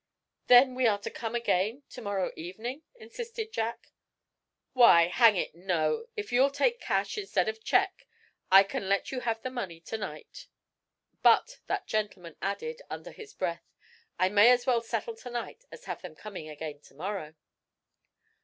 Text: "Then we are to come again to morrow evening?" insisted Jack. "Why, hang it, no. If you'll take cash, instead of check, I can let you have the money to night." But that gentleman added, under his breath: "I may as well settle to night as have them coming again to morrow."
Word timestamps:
"Then 0.47 0.73
we 0.73 0.87
are 0.87 0.97
to 0.97 1.11
come 1.11 1.35
again 1.35 1.83
to 1.91 2.01
morrow 2.01 2.31
evening?" 2.35 2.81
insisted 2.95 3.51
Jack. 3.53 3.91
"Why, 4.73 5.05
hang 5.05 5.35
it, 5.37 5.53
no. 5.53 6.07
If 6.17 6.31
you'll 6.31 6.49
take 6.49 6.81
cash, 6.81 7.19
instead 7.19 7.47
of 7.47 7.63
check, 7.63 8.07
I 8.51 8.63
can 8.63 8.89
let 8.89 9.11
you 9.11 9.19
have 9.19 9.43
the 9.43 9.51
money 9.51 9.79
to 9.81 9.99
night." 9.99 10.47
But 11.21 11.59
that 11.67 11.85
gentleman 11.85 12.35
added, 12.41 12.81
under 12.89 13.11
his 13.11 13.35
breath: 13.35 13.75
"I 14.17 14.27
may 14.29 14.49
as 14.49 14.65
well 14.65 14.81
settle 14.81 15.15
to 15.17 15.29
night 15.29 15.65
as 15.71 15.85
have 15.85 16.01
them 16.01 16.15
coming 16.15 16.49
again 16.49 16.79
to 16.85 16.95
morrow." 16.95 17.35